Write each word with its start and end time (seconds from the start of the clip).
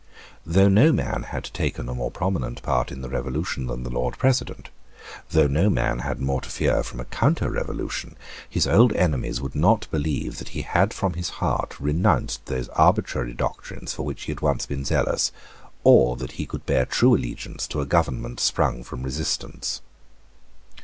Though 0.47 0.67
no 0.67 0.91
man 0.91 1.21
had 1.29 1.43
taken 1.53 1.87
a 1.87 1.93
more 1.93 2.09
prominent 2.09 2.63
part 2.63 2.91
in 2.91 3.01
the 3.03 3.07
Revolution 3.09 3.67
than 3.67 3.83
the 3.83 3.91
Lord 3.91 4.17
President, 4.17 4.71
though 5.29 5.45
no 5.45 5.69
man 5.69 5.99
had 5.99 6.19
more 6.19 6.41
to 6.41 6.49
fear 6.49 6.81
from 6.81 6.99
a 6.99 7.05
counterrevolution, 7.05 8.15
his 8.49 8.65
old 8.65 8.93
enemies 8.93 9.41
would 9.41 9.53
not 9.53 9.87
believe 9.91 10.39
that 10.39 10.49
he 10.57 10.63
had 10.63 10.91
from 10.91 11.13
his 11.13 11.29
heart 11.37 11.79
renounced 11.79 12.43
those 12.47 12.67
arbitrary 12.69 13.35
doctrines 13.35 13.93
for 13.93 14.01
which 14.03 14.23
he 14.23 14.31
had 14.31 14.41
once 14.41 14.65
been 14.65 14.85
zealous, 14.85 15.31
or 15.83 16.15
that 16.15 16.31
he 16.31 16.47
could 16.47 16.65
bear 16.65 16.87
true 16.87 17.13
allegiance 17.13 17.67
to 17.67 17.79
a 17.79 17.85
government 17.85 18.39
sprung 18.39 18.83
from 18.83 19.03
resistance. 19.03 19.81